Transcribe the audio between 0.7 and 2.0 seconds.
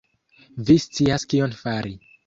scias kion fari